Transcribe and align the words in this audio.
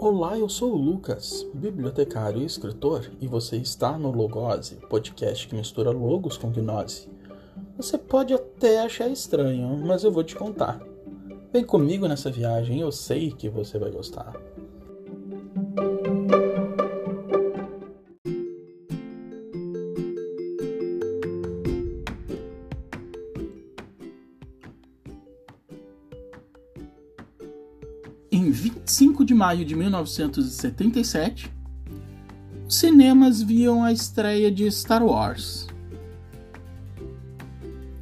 Olá, 0.00 0.38
eu 0.38 0.48
sou 0.48 0.74
o 0.74 0.76
Lucas, 0.76 1.44
bibliotecário 1.52 2.40
e 2.40 2.44
escritor, 2.44 3.10
e 3.20 3.26
você 3.26 3.56
está 3.56 3.98
no 3.98 4.12
Logose, 4.12 4.76
podcast 4.88 5.48
que 5.48 5.56
mistura 5.56 5.90
logos 5.90 6.36
com 6.36 6.52
gnose. 6.52 7.08
Você 7.76 7.98
pode 7.98 8.32
até 8.32 8.80
achar 8.80 9.08
estranho, 9.08 9.76
mas 9.84 10.04
eu 10.04 10.12
vou 10.12 10.22
te 10.22 10.36
contar. 10.36 10.80
Vem 11.52 11.64
comigo 11.64 12.06
nessa 12.06 12.30
viagem, 12.30 12.80
eu 12.80 12.92
sei 12.92 13.32
que 13.32 13.48
você 13.48 13.76
vai 13.76 13.90
gostar. 13.90 14.32
Maio 29.38 29.64
de 29.64 29.76
1977, 29.76 31.48
os 32.66 32.74
cinemas 32.74 33.40
viam 33.40 33.84
a 33.84 33.92
estreia 33.92 34.50
de 34.50 34.68
Star 34.68 35.00
Wars. 35.00 35.68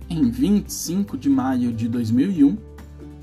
Em 0.09 0.31
25 0.31 1.19
de 1.19 1.29
maio 1.29 1.75
de 1.75 1.89
2001, 1.89 2.57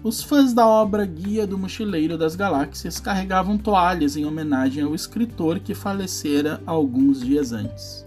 os 0.04 0.22
fãs 0.22 0.54
da 0.54 0.68
obra 0.68 1.04
Guia 1.08 1.48
do 1.48 1.58
Mochileiro 1.58 2.16
das 2.16 2.36
Galáxias 2.36 3.00
carregavam 3.00 3.58
toalhas 3.58 4.16
em 4.16 4.26
homenagem 4.26 4.84
ao 4.84 4.94
escritor 4.94 5.60
que 5.60 5.74
falecera 5.74 6.62
alguns 6.68 7.20
dias 7.20 7.52
antes. 7.52 8.06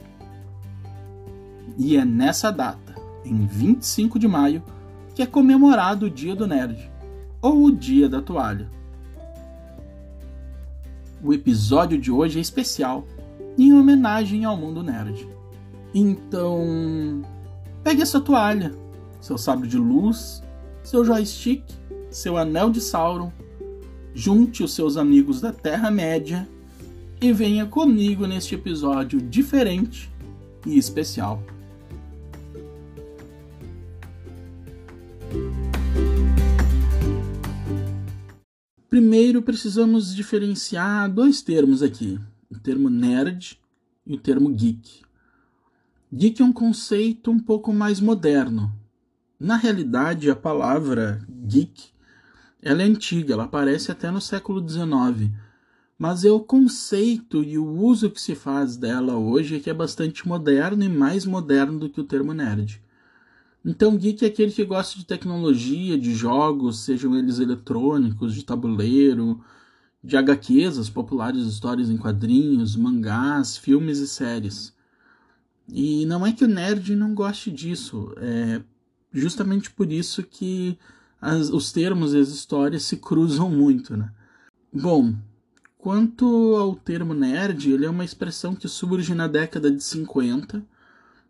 E 1.77 1.97
é 1.97 2.05
nessa 2.05 2.52
data, 2.52 2.95
em 3.25 3.45
25 3.45 4.20
de 4.20 4.28
maio, 4.28 4.62
que 5.16 5.23
é 5.23 5.27
comemorado 5.27 6.06
o 6.06 6.11
Dia 6.11 6.36
do 6.36 6.47
Nerd, 6.47 6.88
ou 7.42 7.64
o 7.64 7.73
Dia 7.73 8.09
da 8.09 8.23
Toalha. 8.23 8.70
O 11.27 11.34
episódio 11.34 11.98
de 11.98 12.12
hoje 12.12 12.38
é 12.38 12.41
especial, 12.41 13.05
em 13.58 13.72
homenagem 13.72 14.44
ao 14.44 14.56
mundo 14.56 14.80
nerd. 14.80 15.27
Então, 15.92 17.20
pegue 17.82 18.06
sua 18.06 18.20
toalha, 18.20 18.72
seu 19.20 19.36
sabre 19.36 19.66
de 19.66 19.77
luz, 19.77 20.41
seu 20.84 21.04
joystick, 21.04 21.64
seu 22.12 22.36
anel 22.36 22.70
de 22.70 22.80
Sauron, 22.80 23.32
junte 24.14 24.62
os 24.62 24.72
seus 24.72 24.97
amigos 24.97 25.41
da 25.41 25.52
Terra-média 25.52 26.48
e 27.20 27.32
venha 27.32 27.66
comigo 27.66 28.24
neste 28.24 28.54
episódio 28.54 29.20
diferente 29.20 30.08
e 30.64 30.78
especial. 30.78 31.42
Primeiro, 38.97 39.42
precisamos 39.42 40.16
diferenciar 40.16 41.12
dois 41.12 41.42
termos 41.42 41.83
aqui: 41.83 42.19
o 42.50 42.58
termo 42.58 42.89
nerd 42.89 43.61
e 44.06 44.14
o 44.14 44.19
termo 44.19 44.48
geek. 44.48 45.03
Geek 46.11 46.41
é 46.41 46.44
um 46.47 46.50
conceito 46.50 47.30
um 47.30 47.38
pouco 47.38 47.75
mais 47.75 48.00
moderno. 48.00 48.72
Na 49.38 49.55
realidade, 49.55 50.30
a 50.30 50.34
palavra 50.34 51.20
geek 51.28 51.91
ela 52.62 52.80
é 52.80 52.86
antiga, 52.86 53.34
ela 53.34 53.44
aparece 53.44 53.92
até 53.92 54.11
no 54.11 54.19
século 54.19 54.66
XIX, 54.66 55.31
mas 55.98 56.25
é 56.25 56.31
o 56.31 56.41
conceito 56.41 57.44
e 57.44 57.58
o 57.58 57.66
uso 57.66 58.10
que 58.10 58.19
se 58.19 58.34
faz 58.34 58.78
dela 58.78 59.19
hoje 59.19 59.60
que 59.60 59.69
é 59.69 59.75
bastante 59.75 60.27
moderno 60.27 60.83
e 60.83 60.88
mais 60.88 61.27
moderno 61.27 61.78
do 61.78 61.91
que 61.91 62.00
o 62.00 62.05
termo 62.05 62.33
nerd. 62.33 62.81
Então, 63.67 63.97
geek 63.97 64.25
é 64.25 64.28
aquele 64.28 64.53
que 64.53 64.64
gosta 64.64 64.97
de 64.97 65.05
tecnologia, 65.05 65.98
de 65.98 66.14
jogos, 66.14 66.84
sejam 66.84 67.19
eles 67.19 67.41
eletrônicos, 67.41 68.33
de 68.33 68.45
tabuleiro, 68.45 69.42
de 70.05 70.17
HQs, 70.17 70.78
as 70.78 70.89
populares 70.89 71.45
histórias 71.45 71.91
em 71.91 71.97
quadrinhos, 71.97 72.77
mangás, 72.77 73.56
filmes 73.56 73.98
e 73.98 74.06
séries. 74.06 74.72
E 75.69 76.06
não 76.06 76.25
é 76.25 76.32
que 76.32 76.44
o 76.44 76.49
nerd 76.49 76.94
não 76.94 77.12
goste 77.12 77.50
disso, 77.50 78.15
é 78.19 78.62
justamente 79.12 79.69
por 79.69 79.91
isso 79.91 80.22
que 80.22 80.78
as, 81.21 81.50
os 81.50 81.72
termos 81.72 82.15
e 82.15 82.19
as 82.19 82.28
histórias 82.28 82.84
se 82.84 82.98
cruzam 82.98 83.50
muito, 83.50 83.97
né? 83.97 84.12
Bom, 84.72 85.12
quanto 85.77 86.54
ao 86.54 86.77
termo 86.77 87.15
nerd, 87.15 87.72
ele 87.72 87.84
é 87.84 87.91
uma 87.91 88.04
expressão 88.04 88.54
que 88.54 88.69
surge 88.69 89.12
na 89.12 89.27
década 89.27 89.72
de 89.72 89.83
50 89.83 90.65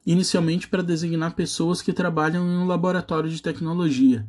inicialmente 0.07 0.69
para 0.69 0.85
designar 0.85 1.35
pessoas 1.35 1.83
que 1.83 1.93
trabalham 1.93 2.47
em 2.47 2.59
um 2.59 2.67
laboratório 2.67 3.29
de 3.29 3.43
tecnologia. 3.43 4.27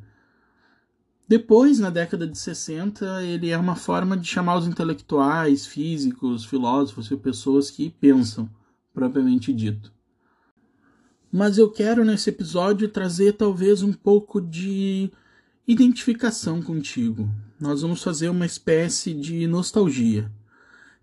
Depois, 1.28 1.78
na 1.78 1.90
década 1.90 2.26
de 2.26 2.38
60, 2.38 3.24
ele 3.24 3.50
é 3.50 3.58
uma 3.58 3.76
forma 3.76 4.18
de 4.18 4.28
chamar 4.28 4.58
os 4.58 4.68
intelectuais, 4.68 5.68
físicos, 5.68 6.46
filósofos 6.46 7.12
e 7.12 7.18
pessoas 7.18 7.70
que 7.70 7.90
pensam, 7.90 8.50
propriamente 8.94 9.54
dito. 9.54 9.92
Mas 11.32 11.58
eu 11.58 11.70
quero 11.70 12.06
nesse 12.06 12.30
episódio 12.30 12.88
trazer 12.88 13.34
talvez 13.34 13.84
um 13.84 13.92
pouco 13.94 14.42
de 14.42 15.12
identificação 15.68 16.62
contigo. 16.62 17.30
Nós 17.60 17.82
vamos 17.82 18.02
fazer 18.02 18.30
uma 18.30 18.46
espécie 18.46 19.14
de 19.14 19.46
nostalgia. 19.46 20.32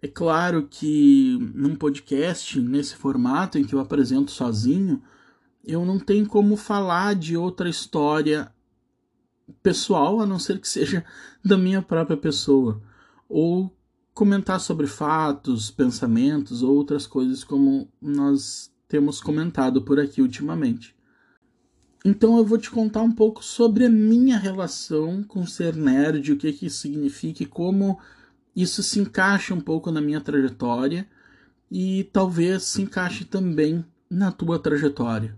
É 0.04 0.06
claro 0.06 0.68
que 0.68 1.38
num 1.54 1.74
podcast, 1.74 2.60
nesse 2.60 2.94
formato 2.94 3.56
em 3.56 3.64
que 3.64 3.74
eu 3.74 3.80
apresento 3.80 4.30
sozinho, 4.30 5.02
eu 5.64 5.82
não 5.82 5.98
tenho 5.98 6.26
como 6.26 6.58
falar 6.58 7.14
de 7.14 7.38
outra 7.38 7.70
história 7.70 8.52
pessoal, 9.62 10.20
a 10.20 10.26
não 10.26 10.38
ser 10.38 10.60
que 10.60 10.68
seja 10.68 11.02
da 11.42 11.56
minha 11.56 11.80
própria 11.80 12.18
pessoa. 12.18 12.82
Ou 13.26 13.74
comentar 14.12 14.60
sobre 14.60 14.86
fatos, 14.86 15.70
pensamentos 15.70 16.62
ou 16.62 16.76
outras 16.76 17.06
coisas 17.06 17.42
como 17.42 17.88
nós 17.98 18.70
temos 18.86 19.22
comentado 19.22 19.80
por 19.80 19.98
aqui 19.98 20.20
ultimamente. 20.20 20.94
Então 22.04 22.36
eu 22.36 22.44
vou 22.44 22.58
te 22.58 22.70
contar 22.70 23.00
um 23.00 23.12
pouco 23.12 23.42
sobre 23.42 23.86
a 23.86 23.90
minha 23.90 24.36
relação 24.36 25.22
com 25.22 25.46
ser 25.46 25.74
nerd, 25.74 26.30
o 26.30 26.36
que, 26.36 26.52
que 26.52 26.68
significa 26.68 27.42
e 27.42 27.46
como 27.46 27.98
isso 28.54 28.82
se 28.82 29.00
encaixa 29.00 29.52
um 29.52 29.60
pouco 29.60 29.90
na 29.90 30.00
minha 30.00 30.20
trajetória 30.20 31.08
e 31.70 32.04
talvez 32.12 32.62
se 32.62 32.82
encaixe 32.82 33.24
também 33.24 33.84
na 34.08 34.30
tua 34.30 34.58
trajetória. 34.58 35.36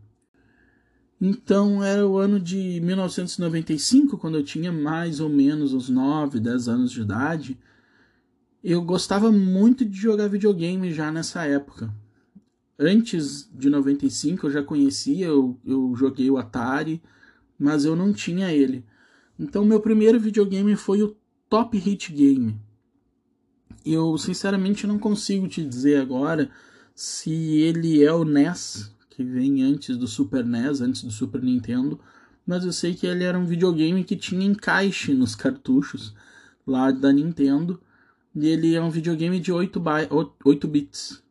Então 1.18 1.82
era 1.82 2.06
o 2.06 2.18
ano 2.18 2.38
de 2.38 2.78
1995, 2.82 4.18
quando 4.18 4.36
eu 4.36 4.44
tinha 4.44 4.70
mais 4.70 5.18
ou 5.18 5.30
menos 5.30 5.72
uns 5.72 5.88
9, 5.88 6.38
10 6.38 6.68
anos 6.68 6.92
de 6.92 7.00
idade. 7.00 7.58
Eu 8.62 8.82
gostava 8.82 9.32
muito 9.32 9.82
de 9.82 9.96
jogar 9.96 10.28
videogame 10.28 10.92
já 10.92 11.10
nessa 11.10 11.44
época. 11.44 11.90
Antes 12.78 13.48
de 13.54 13.70
95 13.70 14.46
eu 14.46 14.50
já 14.50 14.62
conhecia, 14.62 15.26
eu, 15.26 15.58
eu 15.64 15.94
joguei 15.96 16.30
o 16.30 16.36
Atari, 16.36 17.02
mas 17.58 17.86
eu 17.86 17.96
não 17.96 18.12
tinha 18.12 18.52
ele. 18.52 18.84
Então 19.38 19.64
meu 19.64 19.80
primeiro 19.80 20.20
videogame 20.20 20.76
foi 20.76 21.02
o 21.02 21.16
Top 21.48 21.78
Hit 21.78 22.12
Game 22.12 22.60
eu 23.92 24.16
sinceramente 24.18 24.86
não 24.86 24.98
consigo 24.98 25.46
te 25.46 25.64
dizer 25.64 26.00
agora 26.00 26.50
se 26.94 27.30
ele 27.30 28.02
é 28.02 28.12
o 28.12 28.24
NES, 28.24 28.94
que 29.10 29.22
vem 29.22 29.62
antes 29.62 29.96
do 29.96 30.06
Super 30.06 30.44
NES, 30.44 30.80
antes 30.80 31.02
do 31.02 31.10
Super 31.10 31.42
Nintendo, 31.42 32.00
mas 32.46 32.64
eu 32.64 32.72
sei 32.72 32.94
que 32.94 33.06
ele 33.06 33.24
era 33.24 33.38
um 33.38 33.44
videogame 33.44 34.04
que 34.04 34.16
tinha 34.16 34.46
encaixe 34.46 35.12
nos 35.12 35.34
cartuchos 35.34 36.14
lá 36.66 36.90
da 36.90 37.12
Nintendo, 37.12 37.80
e 38.34 38.46
ele 38.46 38.74
é 38.74 38.82
um 38.82 38.90
videogame 38.90 39.40
de 39.40 39.52
8, 39.52 39.82
8 40.44 40.68
bits. 40.68 41.22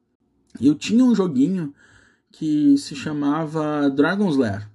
Eu 0.59 0.75
tinha 0.75 1.03
um 1.03 1.13
joguinho 1.13 1.73
que 2.31 2.77
se 2.77 2.95
chamava 2.95 3.89
Dragon's 3.89 4.35
Lair. 4.37 4.69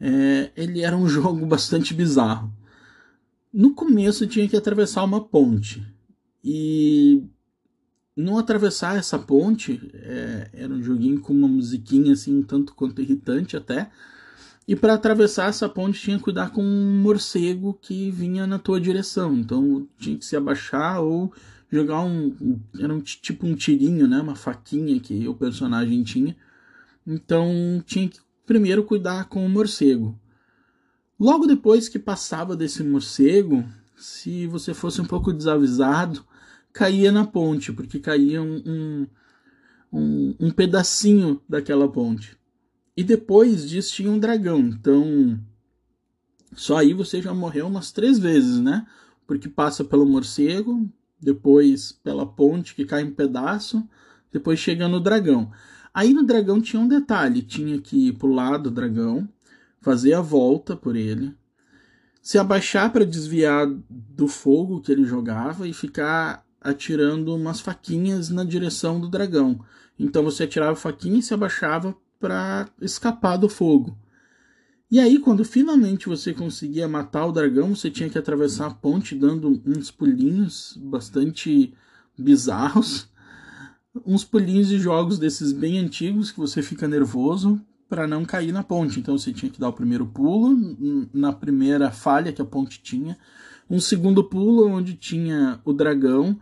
É, 0.00 0.50
ele 0.56 0.82
era 0.82 0.96
um 0.96 1.08
jogo 1.08 1.44
bastante 1.46 1.94
bizarro. 1.94 2.52
No 3.52 3.74
começo 3.74 4.26
tinha 4.26 4.48
que 4.48 4.56
atravessar 4.56 5.04
uma 5.04 5.22
ponte. 5.22 5.95
E 6.44 7.24
não 8.16 8.38
atravessar 8.38 8.96
essa 8.96 9.18
ponte 9.18 9.80
é, 9.92 10.50
era 10.54 10.72
um 10.72 10.82
joguinho 10.82 11.20
com 11.20 11.32
uma 11.32 11.48
musiquinha 11.48 12.12
assim, 12.12 12.38
um 12.38 12.42
tanto 12.42 12.74
quanto 12.74 13.02
irritante 13.02 13.56
até. 13.56 13.90
E 14.66 14.74
para 14.74 14.94
atravessar 14.94 15.48
essa 15.48 15.68
ponte 15.68 16.00
tinha 16.00 16.16
que 16.16 16.24
cuidar 16.24 16.50
com 16.50 16.62
um 16.62 17.00
morcego 17.00 17.78
que 17.80 18.10
vinha 18.10 18.46
na 18.46 18.58
tua 18.58 18.80
direção. 18.80 19.36
Então 19.36 19.86
tinha 19.98 20.16
que 20.16 20.24
se 20.24 20.36
abaixar 20.36 21.02
ou 21.02 21.32
jogar 21.70 22.02
um. 22.02 22.58
Era 22.78 22.92
um, 22.92 23.00
tipo 23.00 23.46
um 23.46 23.54
tirinho, 23.54 24.08
né? 24.08 24.20
Uma 24.20 24.34
faquinha 24.34 24.98
que 24.98 25.28
o 25.28 25.34
personagem 25.34 26.02
tinha. 26.02 26.36
Então 27.06 27.82
tinha 27.86 28.08
que 28.08 28.18
primeiro 28.44 28.82
cuidar 28.82 29.28
com 29.28 29.44
o 29.44 29.48
morcego. 29.48 30.18
Logo 31.18 31.46
depois 31.46 31.88
que 31.88 31.98
passava 31.98 32.56
desse 32.56 32.82
morcego, 32.82 33.64
se 33.96 34.46
você 34.46 34.74
fosse 34.74 35.00
um 35.00 35.04
pouco 35.04 35.32
desavisado, 35.32 36.24
caía 36.72 37.10
na 37.10 37.26
ponte, 37.26 37.72
porque 37.72 37.98
caía 37.98 38.42
um, 38.42 38.62
um, 38.66 39.06
um, 39.92 40.36
um 40.38 40.50
pedacinho 40.50 41.40
daquela 41.48 41.88
ponte. 41.88 42.36
E 42.96 43.02
depois 43.02 43.68
disso 43.68 43.94
tinha 43.94 44.10
um 44.10 44.18
dragão, 44.18 44.60
então 44.60 45.38
só 46.54 46.78
aí 46.78 46.94
você 46.94 47.20
já 47.20 47.34
morreu 47.34 47.66
umas 47.66 47.92
três 47.92 48.18
vezes, 48.18 48.60
né? 48.60 48.86
Porque 49.26 49.48
passa 49.48 49.84
pelo 49.84 50.06
morcego, 50.06 50.88
depois 51.20 51.92
pela 51.92 52.26
ponte 52.26 52.74
que 52.74 52.84
cai 52.84 53.02
em 53.02 53.10
pedaço, 53.10 53.86
depois 54.32 54.58
chega 54.58 54.86
no 54.88 55.00
dragão. 55.00 55.50
Aí 55.92 56.12
no 56.12 56.22
dragão 56.22 56.60
tinha 56.60 56.80
um 56.80 56.88
detalhe, 56.88 57.42
tinha 57.42 57.80
que 57.80 58.12
pular 58.12 58.58
do 58.58 58.70
dragão, 58.70 59.28
fazer 59.80 60.12
a 60.12 60.20
volta 60.20 60.76
por 60.76 60.94
ele, 60.94 61.34
se 62.26 62.38
abaixar 62.38 62.92
para 62.92 63.06
desviar 63.06 63.68
do 63.88 64.26
fogo 64.26 64.80
que 64.80 64.90
ele 64.90 65.04
jogava 65.04 65.68
e 65.68 65.72
ficar 65.72 66.44
atirando 66.60 67.32
umas 67.32 67.60
faquinhas 67.60 68.30
na 68.30 68.42
direção 68.42 68.98
do 68.98 69.08
dragão. 69.08 69.60
Então 69.96 70.24
você 70.24 70.42
atirava 70.42 70.72
a 70.72 70.74
faquinha 70.74 71.20
e 71.20 71.22
se 71.22 71.32
abaixava 71.32 71.96
para 72.18 72.68
escapar 72.82 73.36
do 73.36 73.48
fogo. 73.48 73.96
E 74.90 74.98
aí, 74.98 75.20
quando 75.20 75.44
finalmente 75.44 76.08
você 76.08 76.34
conseguia 76.34 76.88
matar 76.88 77.26
o 77.26 77.32
dragão, 77.32 77.76
você 77.76 77.92
tinha 77.92 78.10
que 78.10 78.18
atravessar 78.18 78.66
a 78.66 78.74
ponte 78.74 79.14
dando 79.14 79.62
uns 79.64 79.92
pulinhos 79.92 80.76
bastante 80.82 81.74
bizarros. 82.18 83.08
Uns 84.04 84.24
pulinhos 84.24 84.66
de 84.66 84.80
jogos 84.80 85.16
desses 85.16 85.52
bem 85.52 85.78
antigos 85.78 86.32
que 86.32 86.40
você 86.40 86.60
fica 86.60 86.88
nervoso 86.88 87.64
para 87.88 88.06
não 88.06 88.24
cair 88.24 88.52
na 88.52 88.62
ponte. 88.62 89.00
Então 89.00 89.16
você 89.16 89.32
tinha 89.32 89.50
que 89.50 89.60
dar 89.60 89.68
o 89.68 89.72
primeiro 89.72 90.06
pulo 90.06 90.56
na 91.12 91.32
primeira 91.32 91.90
falha 91.90 92.32
que 92.32 92.42
a 92.42 92.44
ponte 92.44 92.80
tinha, 92.82 93.16
um 93.68 93.80
segundo 93.80 94.22
pulo 94.24 94.68
onde 94.68 94.94
tinha 94.94 95.60
o 95.64 95.72
dragão 95.72 96.38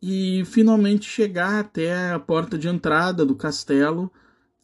e 0.00 0.44
finalmente 0.44 1.08
chegar 1.08 1.60
até 1.60 2.12
a 2.12 2.18
porta 2.18 2.58
de 2.58 2.68
entrada 2.68 3.24
do 3.24 3.34
castelo 3.34 4.10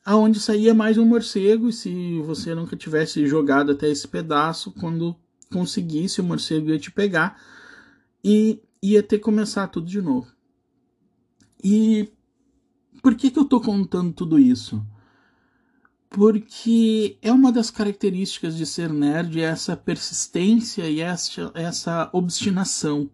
aonde 0.05 0.41
saía 0.41 0.75
mais 0.75 0.99
um 0.99 1.05
morcego, 1.05 1.69
e 1.69 1.73
se 1.73 2.21
você 2.21 2.55
nunca 2.55 2.77
tivesse 2.77 3.27
jogado 3.27 3.73
até 3.73 3.89
esse 3.89 4.09
pedaço, 4.09 4.73
quando 4.73 5.15
conseguisse 5.53 6.21
o 6.21 6.25
morcego 6.25 6.71
ia 6.71 6.79
te 6.79 6.91
pegar 6.91 7.41
e 8.25 8.61
ia 8.83 9.03
ter 9.03 9.19
que 9.19 9.25
começar 9.25 9.67
tudo 9.69 9.87
de 9.87 10.01
novo. 10.01 10.27
E 11.63 12.09
por 13.03 13.15
que, 13.15 13.31
que 13.31 13.39
eu 13.39 13.43
estou 13.43 13.61
contando 13.61 14.13
tudo 14.13 14.39
isso? 14.39 14.85
Porque 16.11 17.17
é 17.23 17.33
uma 17.33 17.53
das 17.53 17.71
características 17.71 18.57
de 18.57 18.67
ser 18.67 18.93
nerd 18.93 19.41
essa 19.41 19.77
persistência 19.77 20.91
e 20.91 21.01
essa, 21.01 21.53
essa 21.55 22.11
obstinação. 22.13 23.09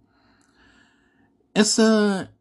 Essa 1.55 2.33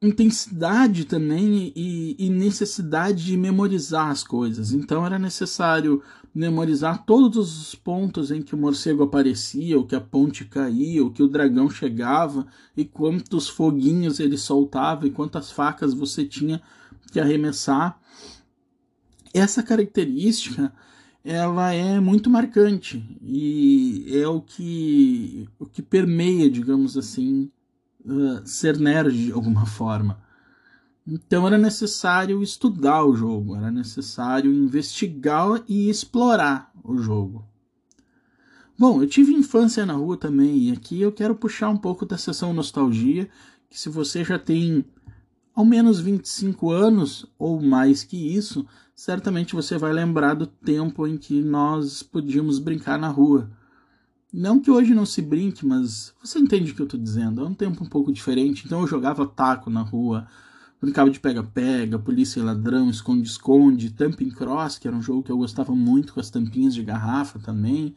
intensidade 0.00 1.06
também 1.06 1.72
e, 1.74 2.14
e, 2.18 2.30
necessidade 2.30 3.24
de 3.24 3.36
memorizar 3.36 4.08
as 4.08 4.22
coisas. 4.22 4.72
Então 4.72 5.04
era 5.04 5.18
necessário 5.18 6.02
memorizar 6.34 7.04
todos 7.04 7.60
os 7.60 7.74
pontos 7.74 8.30
em 8.30 8.42
que 8.42 8.54
o 8.54 8.58
morcego 8.58 9.02
aparecia, 9.02 9.76
ou 9.76 9.86
que 9.86 9.96
a 9.96 10.00
ponte 10.00 10.44
caía, 10.44 11.02
ou 11.02 11.10
que 11.10 11.22
o 11.22 11.28
dragão 11.28 11.68
chegava, 11.70 12.46
e 12.76 12.84
quantos 12.84 13.48
foguinhos 13.48 14.20
ele 14.20 14.36
soltava, 14.36 15.06
e 15.06 15.10
quantas 15.10 15.50
facas 15.50 15.94
você 15.94 16.24
tinha 16.24 16.60
que 17.10 17.18
arremessar. 17.18 17.98
Essa 19.38 19.62
característica 19.62 20.72
ela 21.22 21.72
é 21.72 21.98
muito 21.98 22.30
marcante 22.30 23.04
e 23.20 24.06
é 24.16 24.26
o 24.28 24.40
que, 24.40 25.48
o 25.58 25.66
que 25.66 25.82
permeia, 25.82 26.48
digamos 26.48 26.96
assim, 26.96 27.50
ser 28.44 28.78
nerd 28.78 29.26
de 29.26 29.32
alguma 29.32 29.66
forma. 29.66 30.22
Então 31.06 31.46
era 31.46 31.58
necessário 31.58 32.42
estudar 32.42 33.04
o 33.04 33.14
jogo, 33.14 33.56
era 33.56 33.70
necessário 33.70 34.52
investigar 34.52 35.62
e 35.68 35.90
explorar 35.90 36.72
o 36.82 36.96
jogo. 36.96 37.44
Bom, 38.78 39.02
eu 39.02 39.08
tive 39.08 39.32
infância 39.32 39.84
na 39.84 39.94
rua 39.94 40.16
também, 40.16 40.68
e 40.68 40.72
aqui 40.72 41.00
eu 41.00 41.12
quero 41.12 41.34
puxar 41.34 41.68
um 41.68 41.76
pouco 41.76 42.06
da 42.06 42.16
sessão 42.16 42.52
nostalgia, 42.52 43.28
que 43.68 43.78
se 43.78 43.88
você 43.88 44.24
já 44.24 44.38
tem 44.38 44.84
ao 45.54 45.64
menos 45.64 45.98
25 45.98 46.70
anos 46.70 47.26
ou 47.38 47.62
mais 47.62 48.04
que 48.04 48.36
isso, 48.36 48.66
certamente 48.96 49.54
você 49.54 49.76
vai 49.76 49.92
lembrar 49.92 50.32
do 50.32 50.46
tempo 50.46 51.06
em 51.06 51.18
que 51.18 51.42
nós 51.42 52.02
podíamos 52.02 52.58
brincar 52.58 52.98
na 52.98 53.08
rua. 53.08 53.50
Não 54.32 54.58
que 54.58 54.70
hoje 54.70 54.94
não 54.94 55.04
se 55.04 55.20
brinque, 55.20 55.66
mas 55.66 56.14
você 56.22 56.38
entende 56.38 56.72
o 56.72 56.74
que 56.74 56.80
eu 56.80 56.88
tô 56.88 56.96
dizendo. 56.96 57.42
É 57.42 57.44
um 57.44 57.54
tempo 57.54 57.84
um 57.84 57.88
pouco 57.88 58.10
diferente. 58.10 58.64
Então 58.64 58.80
eu 58.80 58.86
jogava 58.86 59.26
taco 59.26 59.68
na 59.68 59.82
rua, 59.82 60.26
brincava 60.80 61.10
de 61.10 61.20
pega-pega, 61.20 61.98
polícia 61.98 62.40
e 62.40 62.42
ladrão, 62.42 62.88
esconde-esconde, 62.88 63.90
Tamping 63.90 64.30
Cross, 64.30 64.78
que 64.78 64.88
era 64.88 64.96
um 64.96 65.02
jogo 65.02 65.22
que 65.22 65.30
eu 65.30 65.36
gostava 65.36 65.76
muito 65.76 66.14
com 66.14 66.20
as 66.20 66.30
tampinhas 66.30 66.74
de 66.74 66.82
garrafa 66.82 67.38
também. 67.38 67.94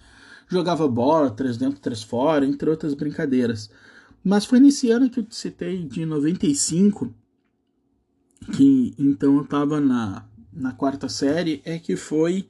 Jogava 0.49 0.85
bola, 0.87 1.31
três 1.31 1.57
dentro, 1.57 1.79
três 1.79 2.03
fora, 2.03 2.45
entre 2.45 2.69
outras 2.69 2.93
brincadeiras. 2.93 3.69
Mas 4.21 4.43
foi 4.43 4.59
nesse 4.59 4.91
ano 4.91 5.09
que 5.09 5.21
eu 5.21 5.23
te 5.23 5.35
citei, 5.35 5.85
de 5.85 6.05
95, 6.05 7.13
que 8.51 8.93
então 8.97 9.37
eu 9.37 9.45
tava 9.45 9.79
na, 9.79 10.25
na 10.59 10.73
quarta 10.73 11.09
série, 11.09 11.61
é 11.65 11.79
que 11.79 11.95
foi. 11.95 12.47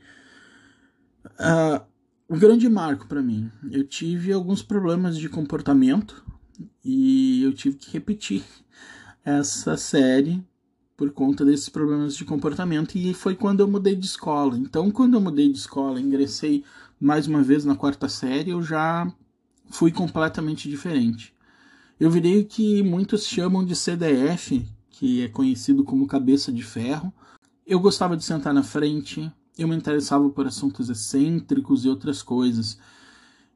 Uh, 1.39 1.87
um 2.29 2.37
grande 2.37 2.69
marco 2.69 3.07
para 3.07 3.23
mim. 3.23 3.51
Eu 3.71 3.83
tive 3.83 4.31
alguns 4.31 4.61
problemas 4.61 5.17
de 5.17 5.27
comportamento 5.27 6.23
e 6.85 7.43
eu 7.43 7.53
tive 7.53 7.77
que 7.77 7.91
repetir 7.91 8.43
essa 9.25 9.75
série 9.75 10.43
por 10.95 11.11
conta 11.11 11.43
desses 11.43 11.69
problemas 11.69 12.15
de 12.15 12.25
comportamento 12.25 12.97
e 12.97 13.13
foi 13.13 13.33
quando 13.35 13.61
eu 13.61 13.67
mudei 13.67 13.95
de 13.95 14.05
escola. 14.05 14.57
Então, 14.57 14.91
quando 14.91 15.15
eu 15.15 15.21
mudei 15.21 15.51
de 15.51 15.57
escola, 15.57 15.99
ingressei 15.99 16.63
mais 16.99 17.25
uma 17.25 17.41
vez 17.41 17.65
na 17.65 17.75
quarta 17.75 18.07
série, 18.07 18.51
eu 18.51 18.61
já 18.61 19.11
fui 19.69 19.91
completamente 19.91 20.69
diferente. 20.69 21.33
Eu 21.99 22.11
virei 22.11 22.41
o 22.41 22.45
que 22.45 22.83
muitos 22.83 23.25
chamam 23.25 23.65
de 23.65 23.75
CDF, 23.75 24.65
que 24.89 25.23
é 25.23 25.29
conhecido 25.29 25.83
como 25.83 26.05
cabeça 26.05 26.51
de 26.51 26.63
ferro. 26.63 27.13
Eu 27.69 27.79
gostava 27.79 28.17
de 28.17 28.23
sentar 28.23 28.51
na 28.51 28.63
frente, 28.63 29.31
eu 29.55 29.67
me 29.67 29.75
interessava 29.75 30.27
por 30.27 30.47
assuntos 30.47 30.89
excêntricos 30.89 31.85
e 31.85 31.87
outras 31.87 32.23
coisas. 32.23 32.79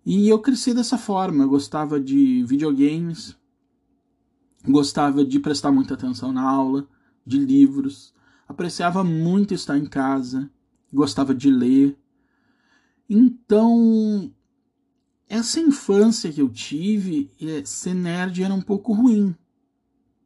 E 0.06 0.30
eu 0.30 0.38
cresci 0.38 0.72
dessa 0.72 1.00
forma. 1.00 1.44
Eu 1.44 1.50
gostava 1.50 2.00
de 2.00 2.44
videogames, 2.44 3.36
gostava 4.64 5.26
de 5.26 5.40
prestar 5.40 5.72
muita 5.72 5.96
atenção 5.96 6.32
na 6.32 6.48
aula, 6.48 6.88
de 7.26 7.40
livros, 7.40 8.14
apreciava 8.48 9.04
muito 9.04 9.56
estar 9.56 9.80
em 9.80 9.88
casa, 9.88 10.48
gostava 10.94 11.34
de 11.34 11.50
ler. 11.50 11.98
Então, 13.10 14.32
essa 15.28 15.60
infância 15.60 16.32
que 16.32 16.40
eu 16.40 16.50
tive, 16.50 17.32
é, 17.42 17.66
ser 17.66 17.96
nerd 17.96 18.44
era 18.44 18.54
um 18.54 18.62
pouco 18.62 18.94
ruim. 18.94 19.36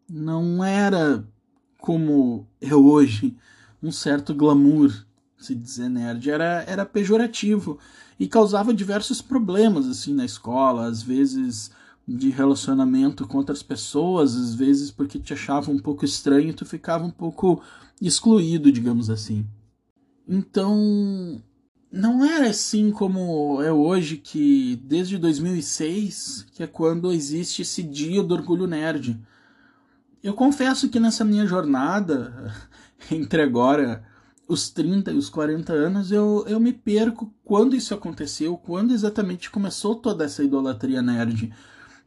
Não 0.09 0.61
era 0.61 1.25
como 1.79 2.45
é 2.59 2.75
hoje, 2.75 3.33
um 3.81 3.91
certo 3.91 4.33
glamour 4.33 4.91
se 5.37 5.53
dizer 5.53 5.89
nerd 5.89 6.29
era, 6.29 6.63
era 6.67 6.85
pejorativo 6.85 7.77
e 8.19 8.27
causava 8.27 8.73
diversos 8.73 9.21
problemas 9.21 9.87
assim 9.87 10.13
na 10.13 10.25
escola, 10.25 10.87
às 10.87 11.01
vezes 11.01 11.71
de 12.07 12.29
relacionamento 12.29 13.27
com 13.27 13.37
outras 13.37 13.61
pessoas, 13.61 14.35
às 14.35 14.55
vezes 14.55 14.89
porque 14.89 15.19
te 15.19 15.33
achava 15.33 15.69
um 15.69 15.77
pouco 15.77 16.05
estranho, 16.05 16.53
tu 16.53 16.65
ficava 16.65 17.03
um 17.03 17.11
pouco 17.11 17.61
excluído, 18.01 18.71
digamos 18.71 19.09
assim. 19.09 19.45
Então, 20.27 21.41
não 21.91 22.23
era 22.23 22.49
assim 22.49 22.91
como 22.91 23.61
é 23.61 23.71
hoje 23.71 24.17
que 24.17 24.77
desde 24.83 25.17
2006, 25.17 26.47
que 26.53 26.63
é 26.63 26.67
quando 26.67 27.11
existe 27.11 27.61
esse 27.61 27.83
dia 27.83 28.23
do 28.23 28.33
orgulho 28.33 28.67
nerd. 28.67 29.19
Eu 30.23 30.33
confesso 30.33 30.89
que 30.89 30.99
nessa 30.99 31.23
minha 31.23 31.45
jornada 31.45 32.53
entre 33.11 33.41
agora 33.41 34.03
os 34.47 34.69
30 34.69 35.11
e 35.11 35.17
os 35.17 35.29
40 35.29 35.73
anos, 35.73 36.11
eu, 36.11 36.45
eu 36.47 36.59
me 36.59 36.71
perco 36.71 37.33
quando 37.43 37.75
isso 37.75 37.93
aconteceu, 37.93 38.57
quando 38.57 38.93
exatamente 38.93 39.49
começou 39.49 39.95
toda 39.95 40.23
essa 40.23 40.43
idolatria 40.43 41.01
nerd. 41.01 41.53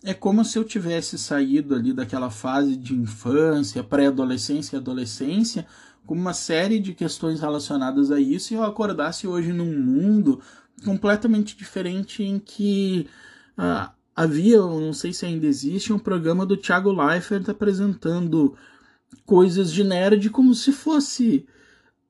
É 0.03 0.15
como 0.15 0.43
se 0.43 0.59
eu 0.59 0.65
tivesse 0.65 1.19
saído 1.19 1.75
ali 1.75 1.93
daquela 1.93 2.31
fase 2.31 2.75
de 2.75 2.95
infância, 2.95 3.85
pré-adolescência 3.85 4.77
e 4.77 4.79
adolescência, 4.79 5.67
com 6.07 6.15
uma 6.15 6.33
série 6.33 6.79
de 6.79 6.95
questões 6.95 7.41
relacionadas 7.41 8.11
a 8.11 8.19
isso, 8.19 8.55
e 8.55 8.57
eu 8.57 8.65
acordasse 8.65 9.27
hoje 9.27 9.53
num 9.53 9.79
mundo 9.79 10.41
completamente 10.83 11.55
diferente 11.55 12.23
em 12.23 12.39
que 12.39 13.07
ah, 13.59 13.93
havia, 14.17 14.57
não 14.59 14.95
sei 14.95 15.13
se 15.13 15.27
ainda 15.27 15.47
existe, 15.47 15.93
um 15.93 15.99
programa 15.99 16.47
do 16.47 16.57
Thiago 16.57 16.91
Leifert 16.91 17.51
apresentando 17.51 18.57
coisas 19.25 19.73
de 19.73 19.85
nerd 19.85 20.31
como 20.31 20.55
se 20.55 20.73
fosse 20.73 21.47